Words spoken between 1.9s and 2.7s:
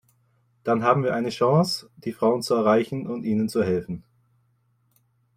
die Frauen zu